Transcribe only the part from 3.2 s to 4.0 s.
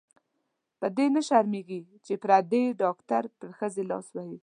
پر ښځې